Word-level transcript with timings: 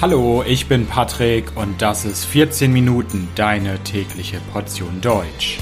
Hallo, 0.00 0.44
ich 0.46 0.68
bin 0.68 0.86
Patrick 0.86 1.56
und 1.56 1.82
das 1.82 2.04
ist 2.04 2.24
14 2.24 2.72
Minuten 2.72 3.26
deine 3.34 3.82
tägliche 3.82 4.38
Portion 4.52 5.00
Deutsch. 5.00 5.58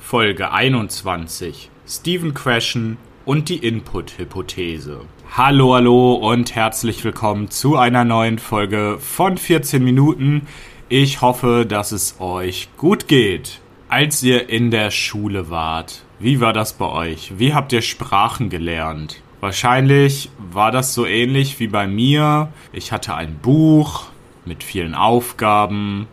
Folge 0.00 0.52
21 0.52 1.68
Stephen 1.86 2.32
Question 2.32 2.96
und 3.26 3.50
die 3.50 3.58
Input-Hypothese. 3.58 5.02
Hallo, 5.36 5.74
hallo 5.74 6.14
und 6.14 6.54
herzlich 6.54 7.04
willkommen 7.04 7.50
zu 7.50 7.76
einer 7.76 8.06
neuen 8.06 8.38
Folge 8.38 8.96
von 9.00 9.36
14 9.36 9.84
Minuten. 9.84 10.46
Ich 10.88 11.20
hoffe, 11.20 11.66
dass 11.68 11.92
es 11.92 12.16
euch 12.20 12.70
gut 12.78 13.06
geht. 13.06 13.60
Als 13.90 14.22
ihr 14.22 14.48
in 14.48 14.70
der 14.70 14.90
Schule 14.90 15.50
wart, 15.50 16.05
wie 16.18 16.40
war 16.40 16.52
das 16.52 16.72
bei 16.72 16.86
euch? 16.86 17.38
Wie 17.38 17.52
habt 17.52 17.72
ihr 17.72 17.82
Sprachen 17.82 18.48
gelernt? 18.48 19.22
Wahrscheinlich 19.40 20.30
war 20.38 20.70
das 20.70 20.94
so 20.94 21.04
ähnlich 21.04 21.60
wie 21.60 21.68
bei 21.68 21.86
mir. 21.86 22.48
Ich 22.72 22.90
hatte 22.90 23.14
ein 23.14 23.38
Buch 23.38 24.04
mit 24.44 24.64
vielen 24.64 24.94
Aufgaben. 24.94 26.08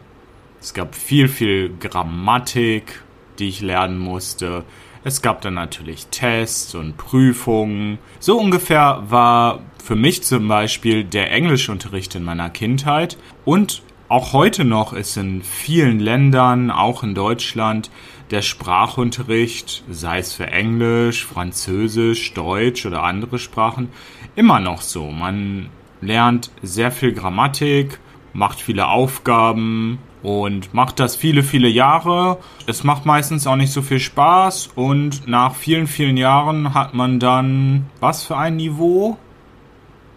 Es 0.59 0.73
gab 0.73 0.95
viel, 0.95 1.27
viel 1.27 1.73
Grammatik, 1.79 3.03
die 3.39 3.47
ich 3.47 3.61
lernen 3.61 3.97
musste. 3.97 4.65
Es 5.05 5.21
gab 5.21 5.41
dann 5.41 5.53
natürlich 5.53 6.07
Tests 6.07 6.75
und 6.75 6.97
Prüfungen. 6.97 7.97
So 8.19 8.39
ungefähr 8.39 9.03
war 9.07 9.61
für 9.83 9.95
mich 9.95 10.23
zum 10.23 10.47
Beispiel 10.47 11.03
der 11.03 11.31
Englischunterricht 11.31 12.15
in 12.15 12.23
meiner 12.23 12.49
Kindheit 12.49 13.17
und 13.45 13.81
auch 14.13 14.31
heute 14.31 14.63
noch 14.63 14.93
ist 14.93 15.17
in 15.17 15.41
vielen 15.41 15.99
Ländern, 15.99 16.69
auch 16.69 17.01
in 17.01 17.15
Deutschland, 17.15 17.89
der 18.29 18.43
Sprachunterricht, 18.43 19.83
sei 19.89 20.19
es 20.19 20.33
für 20.33 20.45
Englisch, 20.45 21.25
Französisch, 21.25 22.31
Deutsch 22.35 22.85
oder 22.85 23.01
andere 23.01 23.39
Sprachen, 23.39 23.89
immer 24.35 24.59
noch 24.59 24.83
so. 24.83 25.09
Man 25.09 25.71
lernt 25.99 26.51
sehr 26.61 26.91
viel 26.91 27.13
Grammatik, 27.13 27.99
macht 28.33 28.61
viele 28.61 28.87
Aufgaben, 28.87 29.97
und 30.21 30.75
macht 30.75 30.99
das 30.99 31.15
viele, 31.15 31.41
viele 31.41 31.67
Jahre. 31.67 32.37
Es 32.67 32.83
macht 32.83 33.07
meistens 33.07 33.47
auch 33.47 33.55
nicht 33.55 33.73
so 33.73 33.81
viel 33.81 33.99
Spaß 33.99 34.69
und 34.75 35.27
nach 35.27 35.55
vielen, 35.55 35.87
vielen 35.87 36.17
Jahren 36.17 36.75
hat 36.75 36.93
man 36.93 37.19
dann 37.19 37.87
was 37.99 38.23
für 38.23 38.37
ein 38.37 38.57
Niveau? 38.57 39.17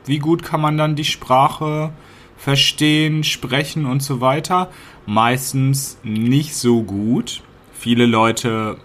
Wie 0.05 0.19
gut 0.19 0.45
kann 0.45 0.61
man 0.61 0.77
dann 0.77 0.97
die 0.97 1.05
Sprache 1.05 1.93
verstehen, 2.37 3.25
sprechen 3.25 3.87
und 3.87 4.03
so 4.03 4.21
weiter? 4.21 4.71
Meistens 5.07 5.99
nicht 6.03 6.55
so 6.55 6.83
gut. 6.83 7.43
Viele 7.73 8.07
Leute 8.07 8.79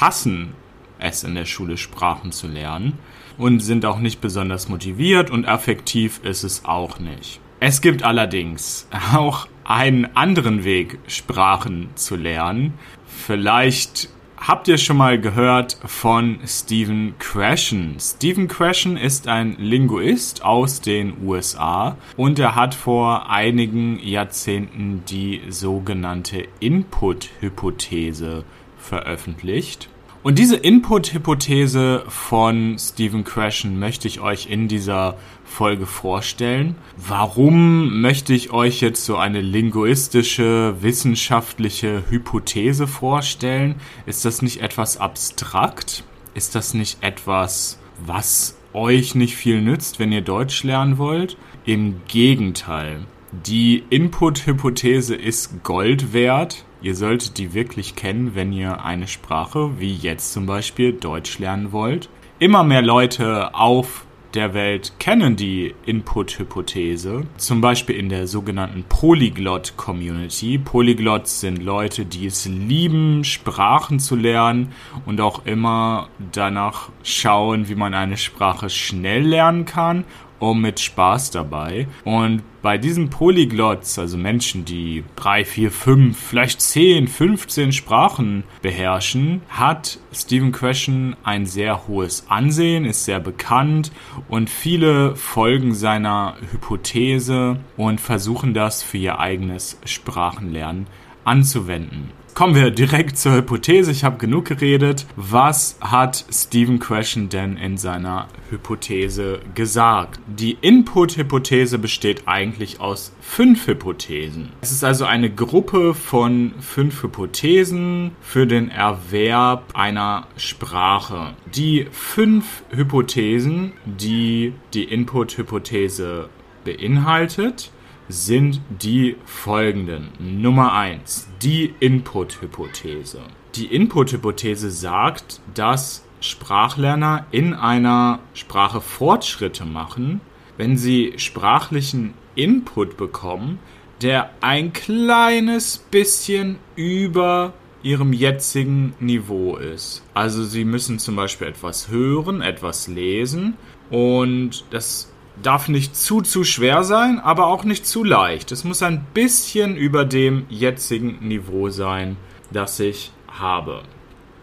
hassen 0.00 0.54
es 0.98 1.24
in 1.24 1.34
der 1.34 1.44
Schule 1.44 1.76
Sprachen 1.76 2.32
zu 2.32 2.46
lernen 2.46 2.98
und 3.36 3.60
sind 3.60 3.84
auch 3.84 3.98
nicht 3.98 4.20
besonders 4.20 4.68
motiviert 4.68 5.30
und 5.30 5.44
effektiv 5.44 6.20
ist 6.22 6.44
es 6.44 6.64
auch 6.64 6.98
nicht. 6.98 7.40
Es 7.60 7.80
gibt 7.80 8.02
allerdings 8.02 8.88
auch 9.14 9.48
einen 9.64 10.14
anderen 10.16 10.64
Weg, 10.64 10.98
Sprachen 11.06 11.88
zu 11.94 12.16
lernen. 12.16 12.74
Vielleicht 13.06 14.10
habt 14.46 14.68
ihr 14.68 14.76
schon 14.76 14.98
mal 14.98 15.18
gehört 15.18 15.78
von 15.86 16.38
Stephen 16.46 17.14
Krashen. 17.18 17.96
Stephen 17.98 18.46
Krashen 18.46 18.98
ist 18.98 19.26
ein 19.26 19.56
Linguist 19.58 20.44
aus 20.44 20.82
den 20.82 21.14
USA 21.24 21.96
und 22.18 22.38
er 22.38 22.54
hat 22.54 22.74
vor 22.74 23.30
einigen 23.30 23.98
Jahrzehnten 23.98 25.02
die 25.08 25.40
sogenannte 25.48 26.46
Input-Hypothese 26.60 28.44
veröffentlicht. 28.76 29.88
Und 30.24 30.38
diese 30.38 30.56
Input-Hypothese 30.56 32.04
von 32.08 32.78
Stephen 32.78 33.24
Krashen 33.24 33.78
möchte 33.78 34.08
ich 34.08 34.20
euch 34.20 34.46
in 34.48 34.68
dieser 34.68 35.18
Folge 35.44 35.84
vorstellen. 35.84 36.76
Warum 36.96 38.00
möchte 38.00 38.32
ich 38.32 38.50
euch 38.50 38.80
jetzt 38.80 39.04
so 39.04 39.18
eine 39.18 39.42
linguistische, 39.42 40.76
wissenschaftliche 40.80 42.04
Hypothese 42.08 42.86
vorstellen? 42.86 43.74
Ist 44.06 44.24
das 44.24 44.40
nicht 44.40 44.62
etwas 44.62 44.96
abstrakt? 44.96 46.04
Ist 46.32 46.54
das 46.54 46.72
nicht 46.72 47.02
etwas, 47.02 47.78
was 48.06 48.56
euch 48.72 49.14
nicht 49.14 49.36
viel 49.36 49.60
nützt, 49.60 49.98
wenn 49.98 50.10
ihr 50.10 50.22
Deutsch 50.22 50.64
lernen 50.64 50.96
wollt? 50.96 51.36
Im 51.66 52.00
Gegenteil. 52.08 53.00
Die 53.46 53.84
Input-Hypothese 53.90 55.16
ist 55.16 55.62
Gold 55.64 56.14
wert 56.14 56.64
Ihr 56.84 56.94
solltet 56.94 57.38
die 57.38 57.54
wirklich 57.54 57.96
kennen, 57.96 58.34
wenn 58.34 58.52
ihr 58.52 58.84
eine 58.84 59.08
Sprache, 59.08 59.80
wie 59.80 59.94
jetzt 59.94 60.34
zum 60.34 60.44
Beispiel 60.44 60.92
Deutsch 60.92 61.38
lernen 61.38 61.72
wollt. 61.72 62.10
Immer 62.38 62.62
mehr 62.62 62.82
Leute 62.82 63.54
auf 63.54 64.04
der 64.34 64.52
Welt 64.52 64.92
kennen 64.98 65.34
die 65.34 65.74
Input-Hypothese, 65.86 67.22
zum 67.38 67.62
Beispiel 67.62 67.96
in 67.96 68.10
der 68.10 68.26
sogenannten 68.26 68.84
Polyglot-Community. 68.86 70.58
Polyglots 70.58 71.40
sind 71.40 71.62
Leute, 71.62 72.04
die 72.04 72.26
es 72.26 72.44
lieben, 72.44 73.24
Sprachen 73.24 73.98
zu 73.98 74.14
lernen 74.14 74.72
und 75.06 75.22
auch 75.22 75.46
immer 75.46 76.08
danach 76.32 76.90
schauen, 77.02 77.68
wie 77.70 77.76
man 77.76 77.94
eine 77.94 78.18
Sprache 78.18 78.68
schnell 78.68 79.22
lernen 79.22 79.64
kann 79.64 80.04
und 80.38 80.60
mit 80.60 80.80
Spaß 80.80 81.30
dabei. 81.30 81.86
Und 82.04 82.42
bei 82.62 82.78
diesen 82.78 83.10
Polyglots, 83.10 83.98
also 83.98 84.16
Menschen, 84.16 84.64
die 84.64 85.04
drei, 85.16 85.44
vier, 85.44 85.70
fünf, 85.70 86.18
vielleicht 86.18 86.60
zehn, 86.60 87.08
15 87.08 87.72
Sprachen 87.72 88.44
beherrschen, 88.62 89.42
hat 89.48 89.98
Stephen 90.12 90.52
Question 90.52 91.16
ein 91.24 91.46
sehr 91.46 91.86
hohes 91.86 92.26
Ansehen, 92.28 92.84
ist 92.84 93.04
sehr 93.04 93.20
bekannt 93.20 93.92
und 94.28 94.48
viele 94.48 95.14
folgen 95.16 95.74
seiner 95.74 96.36
Hypothese 96.52 97.58
und 97.76 98.00
versuchen 98.00 98.54
das 98.54 98.82
für 98.82 98.98
ihr 98.98 99.18
eigenes 99.18 99.78
Sprachenlernen 99.84 100.86
anzuwenden. 101.24 102.10
Kommen 102.34 102.56
wir 102.56 102.72
direkt 102.72 103.16
zur 103.16 103.36
Hypothese. 103.36 103.92
Ich 103.92 104.02
habe 104.02 104.18
genug 104.18 104.46
geredet. 104.46 105.06
Was 105.14 105.78
hat 105.80 106.24
Stephen 106.32 106.80
Question 106.80 107.28
denn 107.28 107.56
in 107.56 107.78
seiner 107.78 108.26
Hypothese 108.50 109.38
gesagt? 109.54 110.18
Die 110.26 110.58
Input-Hypothese 110.60 111.78
besteht 111.78 112.26
eigentlich 112.26 112.80
aus 112.80 113.12
fünf 113.20 113.68
Hypothesen. 113.68 114.50
Es 114.62 114.72
ist 114.72 114.82
also 114.82 115.04
eine 115.04 115.30
Gruppe 115.30 115.94
von 115.94 116.54
fünf 116.58 117.04
Hypothesen 117.04 118.10
für 118.20 118.48
den 118.48 118.68
Erwerb 118.68 119.70
einer 119.74 120.26
Sprache. 120.36 121.34
Die 121.54 121.86
fünf 121.92 122.64
Hypothesen, 122.70 123.74
die 123.86 124.54
die 124.72 124.82
Input-Hypothese 124.82 126.30
beinhaltet, 126.64 127.70
sind 128.08 128.60
die 128.68 129.16
folgenden. 129.24 130.08
Nummer 130.18 130.72
eins: 130.72 131.28
Die 131.42 131.74
Input-Hypothese. 131.80 133.20
Die 133.54 133.66
Input-Hypothese 133.66 134.70
sagt, 134.70 135.40
dass 135.54 136.04
Sprachlerner 136.20 137.26
in 137.30 137.54
einer 137.54 138.20
Sprache 138.32 138.80
Fortschritte 138.80 139.64
machen, 139.64 140.20
wenn 140.56 140.76
sie 140.76 141.14
sprachlichen 141.16 142.14
Input 142.34 142.96
bekommen, 142.96 143.58
der 144.00 144.30
ein 144.40 144.72
kleines 144.72 145.78
bisschen 145.78 146.58
über 146.76 147.52
ihrem 147.82 148.12
jetzigen 148.12 148.94
Niveau 148.98 149.56
ist. 149.56 150.02
Also 150.14 150.42
sie 150.44 150.64
müssen 150.64 150.98
zum 150.98 151.16
Beispiel 151.16 151.46
etwas 151.46 151.88
hören, 151.90 152.40
etwas 152.40 152.88
lesen 152.88 153.56
und 153.90 154.64
das 154.70 155.12
darf 155.42 155.68
nicht 155.68 155.96
zu, 155.96 156.20
zu 156.22 156.44
schwer 156.44 156.84
sein, 156.84 157.18
aber 157.18 157.46
auch 157.46 157.64
nicht 157.64 157.86
zu 157.86 158.04
leicht. 158.04 158.52
Es 158.52 158.64
muss 158.64 158.82
ein 158.82 159.06
bisschen 159.14 159.76
über 159.76 160.04
dem 160.04 160.46
jetzigen 160.48 161.18
Niveau 161.26 161.70
sein, 161.70 162.16
das 162.52 162.78
ich 162.80 163.12
habe. 163.28 163.82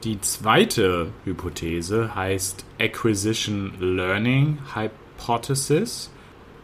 Die 0.04 0.20
zweite 0.20 1.12
Hypothese 1.26 2.16
heißt 2.16 2.66
Acquisition 2.80 3.74
Learning 3.80 4.58
Hypothesis. 4.74 6.12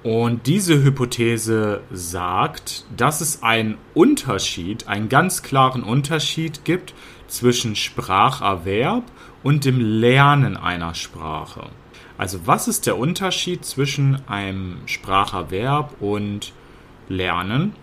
Und 0.04 0.48
diese 0.48 0.84
Hypothese 0.84 1.82
sagt, 1.92 2.86
dass 2.96 3.22
es 3.22 3.44
einen 3.44 3.78
Unterschied, 3.94 4.88
einen 4.88 5.10
ganz 5.10 5.44
klaren 5.44 5.84
Unterschied 5.84 6.66
gibt 6.66 6.94
zwischen 7.28 7.76
Spracherwerb 7.76 9.04
und 9.44 9.66
dem 9.66 9.80
Lernen 9.80 10.56
einer 10.56 10.96
Sprache. 10.96 11.70
Also 12.18 12.40
was 12.46 12.68
ist 12.68 12.88
der 12.88 12.98
Unterschied 12.98 13.64
zwischen 13.64 14.28
einem 14.28 14.78
Spracherwerb 14.86 16.02
und 16.02 16.54
Lernen? 17.10 17.74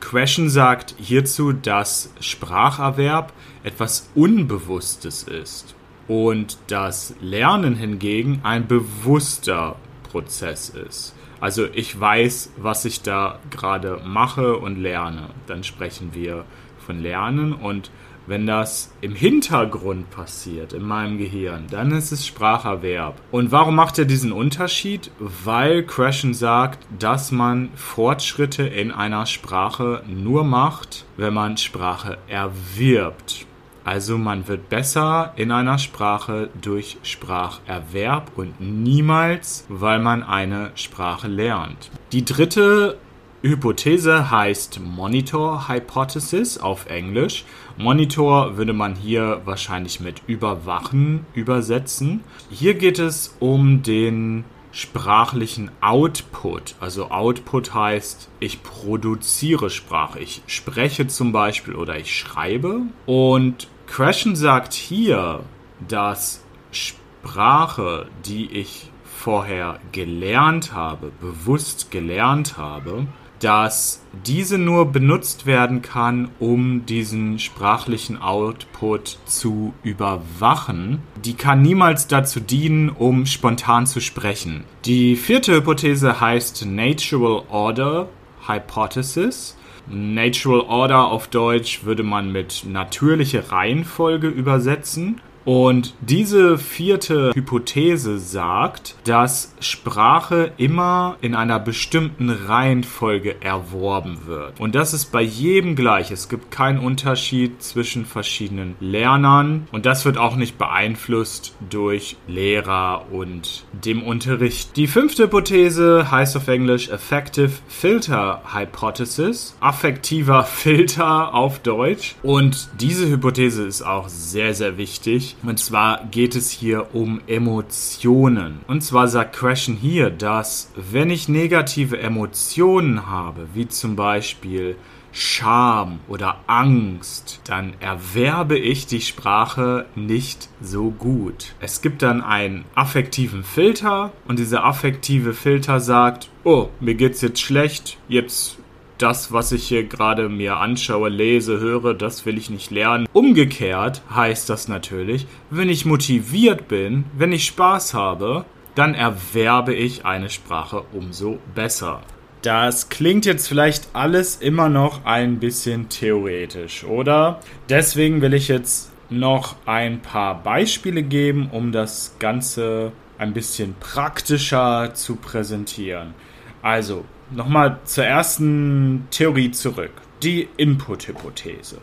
Question 0.00 0.48
sagt 0.48 0.94
hierzu, 0.98 1.52
dass 1.52 2.12
Spracherwerb 2.20 3.32
etwas 3.62 4.10
Unbewusstes 4.14 5.22
ist 5.22 5.74
und 6.08 6.58
das 6.66 7.14
Lernen 7.20 7.76
hingegen 7.76 8.40
ein 8.42 8.66
bewusster 8.66 9.76
Prozess 10.10 10.70
ist. 10.70 11.14
Also 11.40 11.66
ich 11.72 11.98
weiß, 11.98 12.52
was 12.56 12.84
ich 12.84 13.02
da 13.02 13.38
gerade 13.50 14.00
mache 14.04 14.56
und 14.56 14.76
lerne. 14.76 15.30
Dann 15.46 15.64
sprechen 15.64 16.10
wir 16.14 16.44
von 16.78 17.00
Lernen 17.00 17.52
und 17.52 17.90
Wenn 18.26 18.46
das 18.46 18.92
im 19.00 19.14
Hintergrund 19.14 20.10
passiert, 20.10 20.72
in 20.72 20.84
meinem 20.84 21.18
Gehirn, 21.18 21.66
dann 21.70 21.90
ist 21.90 22.12
es 22.12 22.26
Spracherwerb. 22.26 23.20
Und 23.32 23.50
warum 23.50 23.74
macht 23.74 23.98
er 23.98 24.04
diesen 24.04 24.30
Unterschied? 24.30 25.10
Weil 25.18 25.84
Crashen 25.84 26.32
sagt, 26.32 26.86
dass 26.98 27.32
man 27.32 27.70
Fortschritte 27.74 28.62
in 28.62 28.92
einer 28.92 29.26
Sprache 29.26 30.02
nur 30.06 30.44
macht, 30.44 31.04
wenn 31.16 31.34
man 31.34 31.56
Sprache 31.56 32.18
erwirbt. 32.28 33.46
Also 33.84 34.16
man 34.16 34.46
wird 34.46 34.68
besser 34.68 35.32
in 35.34 35.50
einer 35.50 35.78
Sprache 35.78 36.50
durch 36.60 36.98
Spracherwerb 37.02 38.30
und 38.36 38.60
niemals, 38.60 39.66
weil 39.68 39.98
man 39.98 40.22
eine 40.22 40.70
Sprache 40.76 41.26
lernt. 41.26 41.90
Die 42.12 42.24
dritte 42.24 42.98
Hypothese 43.44 44.30
heißt 44.30 44.78
Monitor 44.78 45.66
Hypothesis 45.68 46.58
auf 46.58 46.86
Englisch. 46.86 47.44
Monitor 47.76 48.56
würde 48.56 48.72
man 48.72 48.94
hier 48.94 49.40
wahrscheinlich 49.44 49.98
mit 49.98 50.22
überwachen 50.28 51.26
übersetzen. 51.34 52.22
Hier 52.50 52.74
geht 52.74 53.00
es 53.00 53.36
um 53.40 53.82
den 53.82 54.44
sprachlichen 54.70 55.72
Output. 55.80 56.76
Also 56.78 57.10
Output 57.10 57.74
heißt, 57.74 58.28
ich 58.38 58.62
produziere 58.62 59.70
Sprache. 59.70 60.20
Ich 60.20 60.42
spreche 60.46 61.08
zum 61.08 61.32
Beispiel 61.32 61.74
oder 61.74 61.98
ich 61.98 62.16
schreibe. 62.16 62.82
Und 63.06 63.66
Crashen 63.88 64.36
sagt 64.36 64.72
hier, 64.72 65.40
dass 65.88 66.44
Sprache, 66.70 68.06
die 68.24 68.52
ich 68.52 68.88
vorher 69.04 69.80
gelernt 69.90 70.72
habe, 70.72 71.10
bewusst 71.20 71.90
gelernt 71.90 72.56
habe, 72.56 73.08
dass 73.42 74.02
diese 74.24 74.56
nur 74.56 74.92
benutzt 74.92 75.46
werden 75.46 75.82
kann, 75.82 76.30
um 76.38 76.86
diesen 76.86 77.38
sprachlichen 77.38 78.20
Output 78.20 79.18
zu 79.24 79.74
überwachen. 79.82 81.02
Die 81.24 81.34
kann 81.34 81.60
niemals 81.60 82.06
dazu 82.06 82.38
dienen, 82.38 82.88
um 82.88 83.26
spontan 83.26 83.86
zu 83.86 84.00
sprechen. 84.00 84.64
Die 84.84 85.16
vierte 85.16 85.54
Hypothese 85.54 86.20
heißt 86.20 86.66
Natural 86.66 87.42
Order 87.48 88.08
Hypothesis. 88.46 89.56
Natural 89.90 90.60
Order 90.60 91.06
auf 91.06 91.26
Deutsch 91.26 91.84
würde 91.84 92.04
man 92.04 92.30
mit 92.30 92.64
natürliche 92.64 93.50
Reihenfolge 93.50 94.28
übersetzen. 94.28 95.20
Und 95.44 95.94
diese 96.00 96.58
vierte 96.58 97.32
Hypothese 97.34 98.18
sagt, 98.18 98.96
dass 99.04 99.54
Sprache 99.60 100.52
immer 100.56 101.16
in 101.20 101.34
einer 101.34 101.58
bestimmten 101.58 102.30
Reihenfolge 102.30 103.42
erworben 103.42 104.26
wird. 104.26 104.60
Und 104.60 104.74
das 104.74 104.94
ist 104.94 105.06
bei 105.06 105.22
jedem 105.22 105.74
gleich. 105.74 106.10
Es 106.10 106.28
gibt 106.28 106.50
keinen 106.50 106.78
Unterschied 106.78 107.62
zwischen 107.62 108.06
verschiedenen 108.06 108.76
Lernern. 108.80 109.66
Und 109.72 109.86
das 109.86 110.04
wird 110.04 110.18
auch 110.18 110.36
nicht 110.36 110.58
beeinflusst 110.58 111.54
durch 111.68 112.16
Lehrer 112.28 113.06
und 113.10 113.64
dem 113.72 114.02
Unterricht. 114.02 114.76
Die 114.76 114.86
fünfte 114.86 115.24
Hypothese 115.24 116.10
heißt 116.10 116.36
auf 116.36 116.48
Englisch 116.48 116.88
Effective 116.88 117.50
Filter 117.68 118.42
Hypothesis. 118.54 119.56
Affektiver 119.60 120.44
Filter 120.62 121.34
auf 121.34 121.58
Deutsch. 121.60 122.14
Und 122.22 122.68
diese 122.80 123.08
Hypothese 123.08 123.64
ist 123.64 123.82
auch 123.82 124.08
sehr, 124.08 124.54
sehr 124.54 124.76
wichtig 124.76 125.31
und 125.42 125.58
zwar 125.58 126.04
geht 126.10 126.34
es 126.34 126.50
hier 126.50 126.94
um 126.94 127.20
Emotionen. 127.26 128.60
Und 128.66 128.82
zwar 128.82 129.08
sagt 129.08 129.34
Crashen 129.34 129.76
hier, 129.76 130.10
dass 130.10 130.70
wenn 130.76 131.10
ich 131.10 131.28
negative 131.28 131.98
Emotionen 131.98 133.06
habe, 133.06 133.48
wie 133.54 133.68
zum 133.68 133.96
Beispiel 133.96 134.76
Scham 135.14 136.00
oder 136.08 136.36
Angst, 136.46 137.42
dann 137.44 137.74
erwerbe 137.80 138.58
ich 138.58 138.86
die 138.86 139.02
Sprache 139.02 139.84
nicht 139.94 140.48
so 140.62 140.90
gut. 140.90 141.54
Es 141.60 141.82
gibt 141.82 142.00
dann 142.00 142.22
einen 142.22 142.64
affektiven 142.74 143.44
Filter 143.44 144.12
und 144.26 144.38
dieser 144.38 144.64
affektive 144.64 145.34
Filter 145.34 145.80
sagt, 145.80 146.30
oh, 146.44 146.70
mir 146.80 146.94
geht's 146.94 147.20
jetzt 147.20 147.42
schlecht, 147.42 147.98
jetzt 148.08 148.56
das, 149.02 149.32
was 149.32 149.52
ich 149.52 149.66
hier 149.66 149.84
gerade 149.84 150.28
mir 150.28 150.58
anschaue, 150.58 151.08
lese, 151.08 151.58
höre, 151.58 151.94
das 151.94 152.24
will 152.24 152.38
ich 152.38 152.50
nicht 152.50 152.70
lernen. 152.70 153.06
Umgekehrt 153.12 154.02
heißt 154.14 154.48
das 154.48 154.68
natürlich, 154.68 155.26
wenn 155.50 155.68
ich 155.68 155.84
motiviert 155.84 156.68
bin, 156.68 157.04
wenn 157.16 157.32
ich 157.32 157.44
Spaß 157.46 157.94
habe, 157.94 158.44
dann 158.74 158.94
erwerbe 158.94 159.74
ich 159.74 160.06
eine 160.06 160.30
Sprache 160.30 160.84
umso 160.92 161.38
besser. 161.54 162.02
Das 162.42 162.88
klingt 162.88 163.26
jetzt 163.26 163.46
vielleicht 163.46 163.88
alles 163.92 164.36
immer 164.36 164.68
noch 164.68 165.04
ein 165.04 165.38
bisschen 165.38 165.88
theoretisch, 165.88 166.84
oder? 166.84 167.40
Deswegen 167.68 168.20
will 168.20 168.34
ich 168.34 168.48
jetzt 168.48 168.92
noch 169.10 169.56
ein 169.66 170.00
paar 170.00 170.42
Beispiele 170.42 171.02
geben, 171.02 171.50
um 171.52 171.70
das 171.70 172.16
Ganze 172.18 172.92
ein 173.18 173.32
bisschen 173.32 173.74
praktischer 173.78 174.94
zu 174.94 175.16
präsentieren. 175.16 176.14
Also, 176.62 177.04
Nochmal 177.34 177.78
zur 177.84 178.04
ersten 178.04 179.06
Theorie 179.10 179.50
zurück. 179.52 179.92
Die 180.22 180.48
Input-Hypothese. 180.56 181.78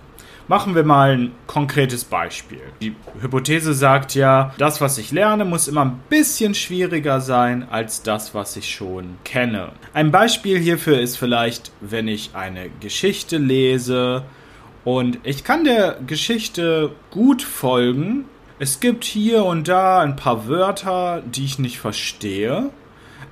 Machen 0.47 0.73
wir 0.73 0.83
mal 0.83 1.11
ein 1.11 1.31
konkretes 1.47 2.05
Beispiel. 2.05 2.61
Die 2.81 2.95
Hypothese 3.21 3.73
sagt 3.73 4.15
ja, 4.15 4.53
das, 4.57 4.81
was 4.81 4.97
ich 4.97 5.11
lerne, 5.11 5.45
muss 5.45 5.67
immer 5.67 5.85
ein 5.85 5.99
bisschen 6.09 6.55
schwieriger 6.55 7.21
sein 7.21 7.67
als 7.69 8.01
das, 8.01 8.33
was 8.33 8.55
ich 8.55 8.73
schon 8.73 9.17
kenne. 9.23 9.71
Ein 9.93 10.11
Beispiel 10.11 10.57
hierfür 10.57 10.99
ist 10.99 11.17
vielleicht, 11.17 11.71
wenn 11.81 12.07
ich 12.07 12.31
eine 12.33 12.69
Geschichte 12.79 13.37
lese 13.37 14.23
und 14.85 15.19
ich 15.23 15.43
kann 15.43 15.65
der 15.65 15.97
Geschichte 16.05 16.91
gut 17.11 17.41
folgen. 17.43 18.25
Es 18.57 18.79
gibt 18.79 19.03
hier 19.03 19.45
und 19.45 19.67
da 19.67 19.99
ein 19.99 20.15
paar 20.15 20.47
Wörter, 20.47 21.21
die 21.25 21.45
ich 21.45 21.59
nicht 21.59 21.79
verstehe. 21.79 22.71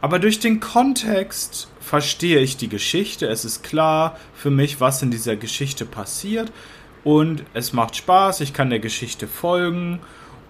Aber 0.01 0.19
durch 0.19 0.39
den 0.39 0.59
Kontext 0.59 1.69
verstehe 1.87 2.39
ich 2.39 2.57
die 2.57 2.67
Geschichte. 2.67 3.27
Es 3.27 3.45
ist 3.45 3.63
klar 3.63 4.17
für 4.33 4.51
mich, 4.51 4.81
was 4.81 5.01
in 5.01 5.09
dieser 5.09 5.35
Geschichte 5.35 5.85
passiert. 5.85 6.51
Und 7.03 7.43
es 7.53 7.73
macht 7.73 7.95
Spaß, 7.95 8.41
ich 8.41 8.53
kann 8.53 8.69
der 8.69 8.79
Geschichte 8.79 9.27
folgen. 9.27 9.99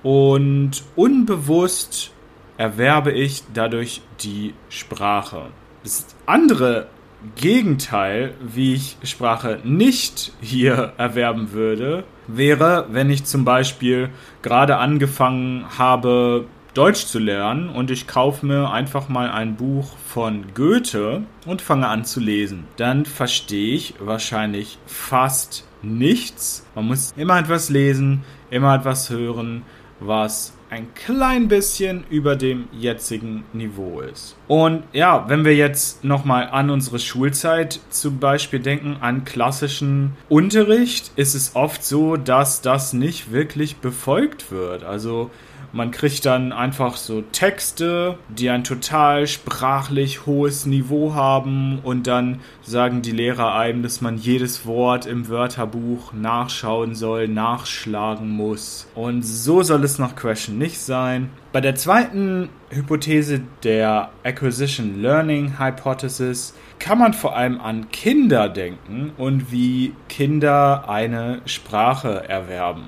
Und 0.01 0.83
unbewusst 0.95 2.11
erwerbe 2.57 3.11
ich 3.11 3.43
dadurch 3.53 4.01
die 4.21 4.55
Sprache. 4.69 5.49
Das 5.83 6.07
andere 6.25 6.87
Gegenteil, 7.35 8.33
wie 8.41 8.73
ich 8.73 8.97
Sprache 9.03 9.59
nicht 9.63 10.33
hier 10.41 10.93
erwerben 10.97 11.51
würde, 11.51 12.03
wäre, 12.27 12.87
wenn 12.89 13.09
ich 13.09 13.25
zum 13.25 13.45
Beispiel 13.45 14.09
gerade 14.41 14.77
angefangen 14.77 15.65
habe, 15.77 16.45
Deutsch 16.73 17.05
zu 17.05 17.19
lernen 17.19 17.69
und 17.69 17.91
ich 17.91 18.07
kaufe 18.07 18.45
mir 18.45 18.69
einfach 18.71 19.09
mal 19.09 19.29
ein 19.29 19.55
Buch 19.55 19.97
von 20.07 20.45
Goethe 20.53 21.23
und 21.45 21.61
fange 21.61 21.87
an 21.87 22.05
zu 22.05 22.19
lesen. 22.19 22.65
Dann 22.77 23.05
verstehe 23.05 23.75
ich 23.75 23.95
wahrscheinlich 23.99 24.77
fast 24.85 25.67
nichts. 25.81 26.65
Man 26.75 26.87
muss 26.87 27.13
immer 27.17 27.39
etwas 27.39 27.69
lesen, 27.69 28.23
immer 28.49 28.75
etwas 28.75 29.09
hören, 29.09 29.63
was 29.99 30.53
ein 30.69 30.93
klein 30.93 31.47
bisschen 31.47 32.03
über 32.09 32.35
dem 32.35 32.67
jetzigen 32.71 33.45
Niveau 33.53 34.01
ist. 34.01 34.35
Und 34.47 34.83
ja, 34.91 35.29
wenn 35.29 35.45
wir 35.45 35.55
jetzt 35.55 36.03
nochmal 36.03 36.49
an 36.49 36.69
unsere 36.69 36.99
Schulzeit 36.99 37.79
zum 37.89 38.19
Beispiel 38.19 38.59
denken, 38.59 38.97
an 38.99 39.23
klassischen 39.23 40.11
Unterricht, 40.29 41.11
ist 41.15 41.35
es 41.35 41.55
oft 41.55 41.83
so, 41.83 42.17
dass 42.17 42.61
das 42.61 42.93
nicht 42.93 43.31
wirklich 43.31 43.77
befolgt 43.77 44.51
wird. 44.51 44.83
Also 44.83 45.31
man 45.73 45.91
kriegt 45.91 46.25
dann 46.25 46.51
einfach 46.51 46.95
so 46.97 47.21
Texte, 47.21 48.17
die 48.29 48.49
ein 48.49 48.63
total 48.63 49.27
sprachlich 49.27 50.25
hohes 50.25 50.65
Niveau 50.65 51.13
haben 51.13 51.79
und 51.83 52.07
dann 52.07 52.39
sagen 52.61 53.01
die 53.01 53.11
Lehrer 53.11 53.55
einem, 53.55 53.83
dass 53.83 54.01
man 54.01 54.17
jedes 54.17 54.65
Wort 54.65 55.05
im 55.05 55.27
Wörterbuch 55.27 56.13
nachschauen 56.13 56.95
soll, 56.95 57.27
nachschlagen 57.27 58.29
muss. 58.29 58.87
Und 58.95 59.23
so 59.23 59.63
soll 59.63 59.83
es 59.83 59.99
nach 59.99 60.15
Question 60.15 60.57
nicht 60.57 60.79
sein. 60.79 61.29
Bei 61.51 61.61
der 61.61 61.75
zweiten 61.75 62.49
Hypothese 62.69 63.41
der 63.63 64.09
Acquisition 64.23 65.01
Learning 65.01 65.57
Hypothesis 65.59 66.53
kann 66.79 66.99
man 66.99 67.13
vor 67.13 67.35
allem 67.35 67.59
an 67.59 67.89
Kinder 67.89 68.49
denken 68.49 69.11
und 69.17 69.51
wie 69.51 69.93
Kinder 70.09 70.89
eine 70.89 71.41
Sprache 71.45 72.27
erwerben. 72.27 72.83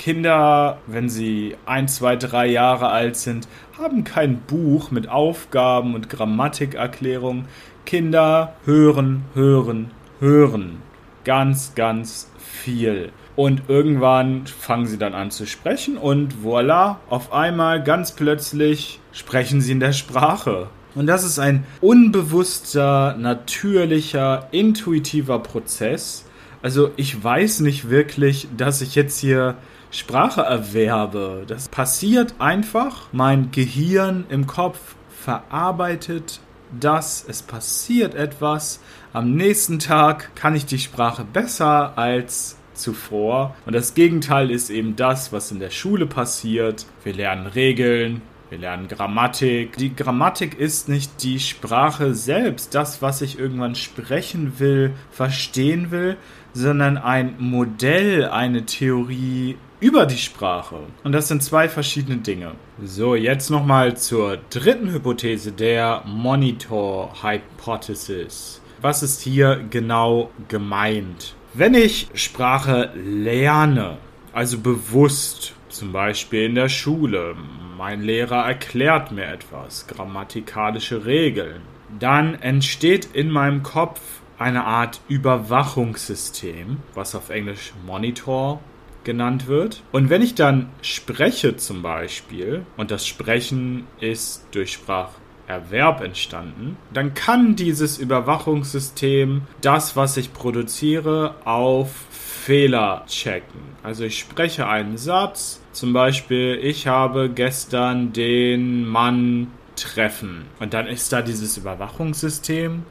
Kinder, 0.00 0.78
wenn 0.86 1.10
sie 1.10 1.56
ein, 1.66 1.86
zwei, 1.86 2.16
drei 2.16 2.46
Jahre 2.46 2.88
alt 2.88 3.16
sind, 3.16 3.46
haben 3.76 4.02
kein 4.02 4.38
Buch 4.38 4.90
mit 4.90 5.10
Aufgaben 5.10 5.94
und 5.94 6.08
Grammatikerklärungen. 6.08 7.44
Kinder 7.84 8.54
hören, 8.64 9.26
hören, 9.34 9.90
hören. 10.18 10.80
Ganz, 11.26 11.74
ganz 11.74 12.30
viel. 12.38 13.12
Und 13.36 13.64
irgendwann 13.68 14.46
fangen 14.46 14.86
sie 14.86 14.96
dann 14.96 15.12
an 15.12 15.30
zu 15.30 15.46
sprechen 15.46 15.98
und 15.98 16.32
voilà, 16.42 16.96
auf 17.10 17.34
einmal 17.34 17.84
ganz 17.84 18.12
plötzlich 18.12 19.00
sprechen 19.12 19.60
sie 19.60 19.72
in 19.72 19.80
der 19.80 19.92
Sprache. 19.92 20.68
Und 20.94 21.08
das 21.08 21.24
ist 21.24 21.38
ein 21.38 21.64
unbewusster, 21.82 23.16
natürlicher, 23.18 24.48
intuitiver 24.50 25.40
Prozess, 25.40 26.24
Also 26.62 26.90
ich 26.96 27.22
weiß 27.22 27.60
nicht 27.60 27.90
wirklich, 27.90 28.48
dass 28.56 28.80
ich 28.80 28.94
jetzt 28.94 29.18
hier 29.18 29.56
Sprache 29.90 30.42
erwerbe. 30.42 31.44
Das 31.46 31.68
passiert 31.68 32.34
einfach. 32.38 33.08
Mein 33.12 33.50
Gehirn 33.50 34.24
im 34.28 34.46
Kopf 34.46 34.78
verarbeitet 35.08 36.40
das, 36.78 37.24
es 37.26 37.42
passiert 37.42 38.14
etwas. 38.14 38.80
Am 39.12 39.34
nächsten 39.34 39.80
Tag 39.80 40.34
kann 40.36 40.54
ich 40.54 40.66
die 40.66 40.78
Sprache 40.78 41.24
besser 41.24 41.98
als 41.98 42.56
zuvor. 42.74 43.56
Und 43.66 43.74
das 43.74 43.94
Gegenteil 43.94 44.50
ist 44.50 44.70
eben 44.70 44.94
das, 44.94 45.32
was 45.32 45.50
in 45.50 45.58
der 45.58 45.70
Schule 45.70 46.06
passiert. 46.06 46.86
Wir 47.02 47.12
lernen 47.12 47.48
Regeln, 47.48 48.22
wir 48.48 48.58
lernen 48.58 48.86
Grammatik. 48.86 49.76
Die 49.76 49.94
Grammatik 49.94 50.58
ist 50.58 50.88
nicht 50.88 51.22
die 51.22 51.40
Sprache 51.40 52.14
selbst, 52.14 52.74
das, 52.76 53.02
was 53.02 53.22
ich 53.22 53.38
irgendwann 53.38 53.74
sprechen 53.74 54.58
will, 54.58 54.92
verstehen 55.10 55.90
will, 55.90 56.16
sondern 56.52 56.96
ein 56.96 57.34
Modell, 57.38 58.28
eine 58.28 58.64
Theorie 58.66 59.56
über 59.80 60.06
die 60.06 60.18
Sprache. 60.18 60.76
Und 61.02 61.12
das 61.12 61.28
sind 61.28 61.42
zwei 61.42 61.68
verschiedene 61.68 62.18
Dinge. 62.18 62.52
So, 62.82 63.14
jetzt 63.14 63.50
nochmal 63.50 63.96
zur 63.96 64.38
dritten 64.50 64.92
Hypothese 64.92 65.52
der 65.52 66.02
Monitor 66.06 67.14
Hypothesis. 67.22 68.60
Was 68.80 69.02
ist 69.02 69.22
hier 69.22 69.64
genau 69.70 70.30
gemeint? 70.48 71.34
Wenn 71.54 71.74
ich 71.74 72.08
Sprache 72.14 72.92
lerne, 72.94 73.98
also 74.32 74.58
bewusst, 74.58 75.54
zum 75.68 75.92
Beispiel 75.92 76.44
in 76.44 76.54
der 76.54 76.68
Schule, 76.68 77.34
mein 77.76 78.02
Lehrer 78.02 78.46
erklärt 78.46 79.12
mir 79.12 79.26
etwas, 79.26 79.86
grammatikalische 79.86 81.04
Regeln, 81.06 81.62
dann 81.98 82.34
entsteht 82.34 83.08
in 83.14 83.30
meinem 83.30 83.62
Kopf 83.62 84.00
eine 84.38 84.64
Art 84.64 85.00
Überwachungssystem, 85.08 86.78
was 86.94 87.14
auf 87.14 87.30
Englisch 87.30 87.72
Monitor 87.86 88.60
genannt 89.04 89.46
wird. 89.46 89.82
Und 89.92 90.10
wenn 90.10 90.22
ich 90.22 90.34
dann 90.34 90.70
spreche 90.82 91.56
zum 91.56 91.82
Beispiel, 91.82 92.64
und 92.76 92.90
das 92.90 93.06
Sprechen 93.06 93.86
ist 94.00 94.46
durch 94.52 94.72
Spracherwerb 94.72 96.02
entstanden, 96.02 96.76
dann 96.92 97.14
kann 97.14 97.56
dieses 97.56 97.98
Überwachungssystem 97.98 99.42
das, 99.60 99.96
was 99.96 100.16
ich 100.16 100.32
produziere, 100.32 101.34
auf 101.44 101.90
Fehler 102.10 103.04
checken. 103.06 103.60
Also 103.82 104.04
ich 104.04 104.18
spreche 104.18 104.66
einen 104.66 104.96
Satz, 104.96 105.60
zum 105.72 105.92
Beispiel, 105.92 106.58
ich 106.62 106.86
habe 106.86 107.30
gestern 107.30 108.12
den 108.12 108.86
Mann 108.86 109.48
treffen. 109.76 110.46
Und 110.58 110.74
dann 110.74 110.86
ist 110.86 111.12
da 111.12 111.22
dieses 111.22 111.56
Überwachungssystem 111.56 112.82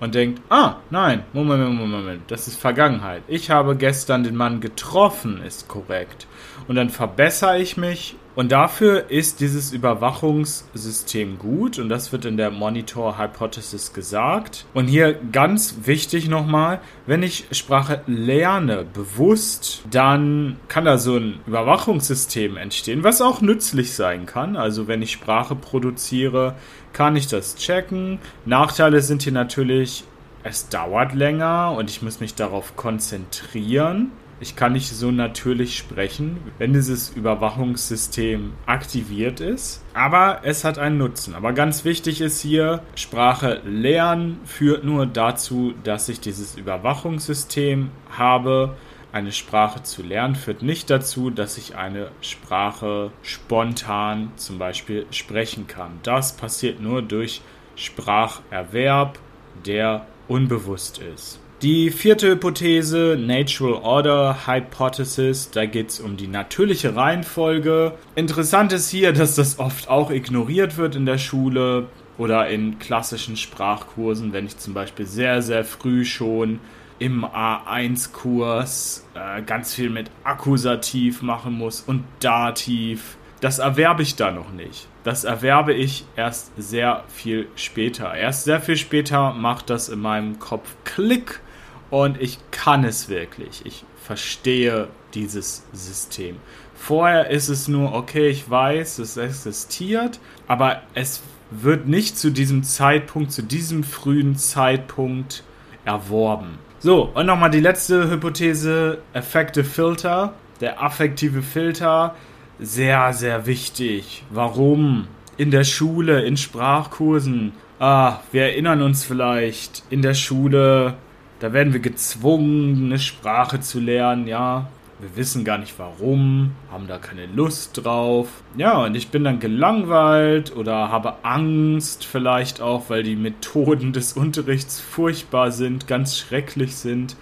und 0.00 0.14
denkt, 0.14 0.40
ah, 0.48 0.76
nein, 0.90 1.24
Moment, 1.32 1.74
Moment, 1.74 1.90
Moment, 1.90 2.30
das 2.30 2.48
ist 2.48 2.60
Vergangenheit. 2.60 3.22
Ich 3.28 3.50
habe 3.50 3.76
gestern 3.76 4.22
den 4.24 4.36
Mann 4.36 4.60
getroffen, 4.60 5.42
ist 5.42 5.68
korrekt. 5.68 6.26
Und 6.68 6.76
dann 6.76 6.90
verbessere 6.90 7.58
ich 7.58 7.76
mich 7.76 8.16
und 8.38 8.52
dafür 8.52 9.10
ist 9.10 9.40
dieses 9.40 9.72
Überwachungssystem 9.72 11.40
gut 11.40 11.80
und 11.80 11.88
das 11.88 12.12
wird 12.12 12.24
in 12.24 12.36
der 12.36 12.52
Monitor 12.52 13.18
Hypothesis 13.18 13.92
gesagt. 13.94 14.64
Und 14.74 14.86
hier 14.86 15.18
ganz 15.32 15.78
wichtig 15.86 16.28
nochmal, 16.28 16.80
wenn 17.04 17.24
ich 17.24 17.46
Sprache 17.50 18.02
lerne, 18.06 18.84
bewusst, 18.84 19.82
dann 19.90 20.54
kann 20.68 20.84
da 20.84 20.98
so 20.98 21.16
ein 21.16 21.40
Überwachungssystem 21.48 22.56
entstehen, 22.56 23.02
was 23.02 23.20
auch 23.20 23.40
nützlich 23.40 23.92
sein 23.92 24.24
kann. 24.24 24.54
Also 24.54 24.86
wenn 24.86 25.02
ich 25.02 25.10
Sprache 25.10 25.56
produziere, 25.56 26.54
kann 26.92 27.16
ich 27.16 27.26
das 27.26 27.56
checken. 27.56 28.20
Nachteile 28.44 29.00
sind 29.02 29.22
hier 29.24 29.32
natürlich, 29.32 30.04
es 30.44 30.68
dauert 30.68 31.12
länger 31.12 31.74
und 31.76 31.90
ich 31.90 32.02
muss 32.02 32.20
mich 32.20 32.36
darauf 32.36 32.76
konzentrieren. 32.76 34.12
Ich 34.40 34.54
kann 34.54 34.72
nicht 34.72 34.88
so 34.88 35.10
natürlich 35.10 35.76
sprechen, 35.76 36.38
wenn 36.58 36.72
dieses 36.72 37.10
Überwachungssystem 37.10 38.52
aktiviert 38.66 39.40
ist. 39.40 39.84
Aber 39.94 40.42
es 40.44 40.62
hat 40.62 40.78
einen 40.78 40.96
Nutzen. 40.96 41.34
Aber 41.34 41.52
ganz 41.52 41.84
wichtig 41.84 42.20
ist 42.20 42.40
hier, 42.40 42.82
Sprache 42.94 43.60
lernen 43.64 44.38
führt 44.44 44.84
nur 44.84 45.06
dazu, 45.06 45.74
dass 45.82 46.08
ich 46.08 46.20
dieses 46.20 46.56
Überwachungssystem 46.56 47.90
habe. 48.16 48.76
Eine 49.10 49.32
Sprache 49.32 49.82
zu 49.82 50.02
lernen 50.02 50.36
führt 50.36 50.62
nicht 50.62 50.88
dazu, 50.88 51.30
dass 51.30 51.58
ich 51.58 51.74
eine 51.74 52.12
Sprache 52.20 53.10
spontan 53.22 54.30
zum 54.36 54.58
Beispiel 54.58 55.06
sprechen 55.10 55.66
kann. 55.66 55.98
Das 56.04 56.36
passiert 56.36 56.80
nur 56.80 57.02
durch 57.02 57.40
Spracherwerb, 57.74 59.18
der 59.66 60.06
unbewusst 60.28 60.98
ist. 60.98 61.40
Die 61.62 61.90
vierte 61.90 62.30
Hypothese, 62.30 63.18
Natural 63.18 63.82
Order 63.82 64.46
Hypothesis, 64.46 65.50
da 65.50 65.66
geht 65.66 65.88
es 65.88 65.98
um 65.98 66.16
die 66.16 66.28
natürliche 66.28 66.94
Reihenfolge. 66.94 67.94
Interessant 68.14 68.72
ist 68.72 68.88
hier, 68.90 69.12
dass 69.12 69.34
das 69.34 69.58
oft 69.58 69.88
auch 69.88 70.12
ignoriert 70.12 70.76
wird 70.76 70.94
in 70.94 71.04
der 71.04 71.18
Schule 71.18 71.86
oder 72.16 72.48
in 72.48 72.78
klassischen 72.78 73.36
Sprachkursen, 73.36 74.32
wenn 74.32 74.46
ich 74.46 74.56
zum 74.58 74.72
Beispiel 74.72 75.04
sehr, 75.04 75.42
sehr 75.42 75.64
früh 75.64 76.04
schon 76.04 76.60
im 77.00 77.24
A1-Kurs 77.24 79.04
äh, 79.14 79.42
ganz 79.42 79.74
viel 79.74 79.90
mit 79.90 80.12
Akkusativ 80.22 81.22
machen 81.22 81.54
muss 81.54 81.80
und 81.80 82.04
Dativ. 82.20 83.16
Das 83.40 83.58
erwerbe 83.58 84.02
ich 84.02 84.14
da 84.14 84.30
noch 84.30 84.52
nicht. 84.52 84.86
Das 85.02 85.24
erwerbe 85.24 85.74
ich 85.74 86.04
erst 86.14 86.52
sehr 86.56 87.02
viel 87.08 87.48
später. 87.56 88.14
Erst 88.14 88.44
sehr 88.44 88.60
viel 88.60 88.76
später 88.76 89.32
macht 89.32 89.70
das 89.70 89.88
in 89.88 89.98
meinem 89.98 90.38
Kopf 90.38 90.76
Klick 90.84 91.40
und 91.90 92.20
ich 92.20 92.38
kann 92.50 92.84
es 92.84 93.08
wirklich. 93.08 93.64
Ich 93.64 93.84
verstehe 94.02 94.88
dieses 95.14 95.64
System. 95.72 96.36
Vorher 96.74 97.30
ist 97.30 97.48
es 97.48 97.68
nur, 97.68 97.92
okay, 97.92 98.28
ich 98.28 98.48
weiß, 98.48 98.98
es 99.00 99.16
existiert, 99.16 100.20
aber 100.46 100.82
es 100.94 101.22
wird 101.50 101.86
nicht 101.88 102.16
zu 102.16 102.30
diesem 102.30 102.62
Zeitpunkt, 102.62 103.32
zu 103.32 103.42
diesem 103.42 103.82
frühen 103.84 104.36
Zeitpunkt 104.36 105.42
erworben. 105.84 106.58
So, 106.78 107.10
und 107.14 107.26
nochmal 107.26 107.50
die 107.50 107.60
letzte 107.60 108.08
Hypothese, 108.10 108.98
Affective 109.12 109.64
Filter, 109.64 110.34
der 110.60 110.82
affektive 110.82 111.42
Filter, 111.42 112.14
sehr, 112.60 113.12
sehr 113.12 113.46
wichtig. 113.46 114.24
Warum? 114.30 115.08
In 115.36 115.50
der 115.50 115.64
Schule, 115.64 116.22
in 116.24 116.36
Sprachkursen. 116.36 117.52
Ah, 117.78 118.20
wir 118.32 118.42
erinnern 118.42 118.82
uns 118.82 119.04
vielleicht, 119.04 119.84
in 119.90 120.02
der 120.02 120.14
Schule 120.14 120.94
da 121.40 121.52
werden 121.52 121.72
wir 121.72 121.80
gezwungen, 121.80 122.86
eine 122.86 122.98
Sprache 122.98 123.60
zu 123.60 123.80
lernen, 123.80 124.26
ja. 124.26 124.68
Wir 125.00 125.16
wissen 125.16 125.44
gar 125.44 125.58
nicht 125.58 125.78
warum, 125.78 126.56
haben 126.72 126.88
da 126.88 126.98
keine 126.98 127.26
Lust 127.26 127.84
drauf. 127.84 128.42
Ja, 128.56 128.84
und 128.84 128.96
ich 128.96 129.10
bin 129.10 129.22
dann 129.22 129.38
gelangweilt 129.38 130.56
oder 130.56 130.90
habe 130.90 131.24
Angst 131.24 132.04
vielleicht 132.04 132.60
auch, 132.60 132.90
weil 132.90 133.04
die 133.04 133.14
Methoden 133.14 133.92
des 133.92 134.14
Unterrichts 134.14 134.80
furchtbar 134.80 135.52
sind, 135.52 135.86
ganz 135.86 136.18
schrecklich 136.18 136.74
sind. 136.74 137.14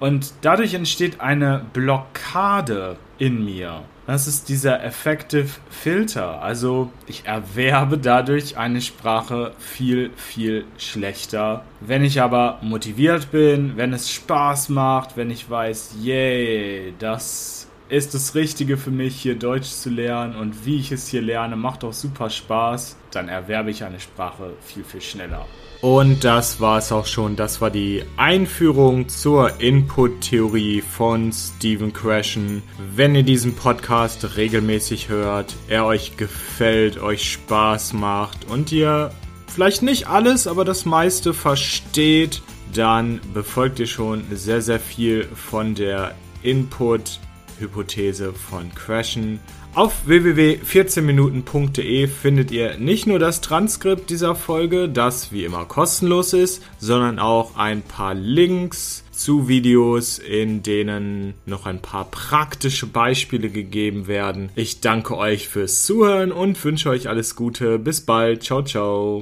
Und 0.00 0.34
dadurch 0.40 0.74
entsteht 0.74 1.20
eine 1.20 1.64
Blockade 1.72 2.96
in 3.22 3.44
mir. 3.44 3.84
Das 4.04 4.26
ist 4.26 4.48
dieser 4.48 4.82
Effective 4.82 5.46
Filter. 5.70 6.42
Also 6.42 6.90
ich 7.06 7.24
erwerbe 7.24 7.96
dadurch 7.96 8.56
eine 8.56 8.80
Sprache 8.80 9.52
viel, 9.60 10.10
viel 10.16 10.64
schlechter. 10.76 11.62
Wenn 11.80 12.02
ich 12.02 12.20
aber 12.20 12.58
motiviert 12.62 13.30
bin, 13.30 13.76
wenn 13.76 13.92
es 13.92 14.10
Spaß 14.10 14.70
macht, 14.70 15.16
wenn 15.16 15.30
ich 15.30 15.48
weiß, 15.48 15.94
yay, 16.02 16.94
das 16.98 17.68
ist 17.88 18.12
das 18.12 18.34
Richtige 18.34 18.76
für 18.76 18.90
mich, 18.90 19.20
hier 19.20 19.38
Deutsch 19.38 19.68
zu 19.68 19.88
lernen 19.88 20.34
und 20.34 20.66
wie 20.66 20.78
ich 20.78 20.90
es 20.90 21.06
hier 21.06 21.22
lerne, 21.22 21.54
macht 21.54 21.84
auch 21.84 21.92
super 21.92 22.28
Spaß, 22.28 22.96
dann 23.12 23.28
erwerbe 23.28 23.70
ich 23.70 23.84
eine 23.84 24.00
Sprache 24.00 24.54
viel, 24.62 24.82
viel 24.82 25.00
schneller. 25.00 25.46
Und 25.82 26.22
das 26.22 26.60
war 26.60 26.78
es 26.78 26.92
auch 26.92 27.06
schon. 27.06 27.34
Das 27.34 27.60
war 27.60 27.68
die 27.68 28.04
Einführung 28.16 29.08
zur 29.08 29.60
Input-Theorie 29.60 30.80
von 30.80 31.32
Stephen 31.32 31.92
Krashen. 31.92 32.62
Wenn 32.94 33.16
ihr 33.16 33.24
diesen 33.24 33.56
Podcast 33.56 34.36
regelmäßig 34.36 35.08
hört, 35.08 35.56
er 35.66 35.84
euch 35.84 36.16
gefällt, 36.16 37.02
euch 37.02 37.32
Spaß 37.32 37.94
macht 37.94 38.48
und 38.48 38.70
ihr 38.70 39.10
vielleicht 39.48 39.82
nicht 39.82 40.06
alles, 40.06 40.46
aber 40.46 40.64
das 40.64 40.84
meiste 40.84 41.34
versteht, 41.34 42.42
dann 42.72 43.20
befolgt 43.34 43.80
ihr 43.80 43.88
schon 43.88 44.22
sehr, 44.30 44.62
sehr 44.62 44.78
viel 44.78 45.24
von 45.34 45.74
der 45.74 46.14
Input-Hypothese 46.44 48.32
von 48.32 48.72
Crashen. 48.72 49.40
Auf 49.74 50.06
www.14minuten.de 50.06 52.06
findet 52.06 52.50
ihr 52.50 52.76
nicht 52.76 53.06
nur 53.06 53.18
das 53.18 53.40
Transkript 53.40 54.10
dieser 54.10 54.34
Folge, 54.34 54.90
das 54.90 55.32
wie 55.32 55.46
immer 55.46 55.64
kostenlos 55.64 56.34
ist, 56.34 56.62
sondern 56.78 57.18
auch 57.18 57.56
ein 57.56 57.80
paar 57.80 58.12
Links 58.12 59.02
zu 59.12 59.48
Videos, 59.48 60.18
in 60.18 60.62
denen 60.62 61.32
noch 61.46 61.64
ein 61.64 61.80
paar 61.80 62.10
praktische 62.10 62.86
Beispiele 62.86 63.48
gegeben 63.48 64.08
werden. 64.08 64.50
Ich 64.56 64.80
danke 64.80 65.16
euch 65.16 65.48
fürs 65.48 65.86
Zuhören 65.86 66.32
und 66.32 66.62
wünsche 66.62 66.90
euch 66.90 67.08
alles 67.08 67.34
Gute. 67.34 67.78
Bis 67.78 68.02
bald. 68.02 68.42
Ciao, 68.42 68.62
ciao. 68.62 69.20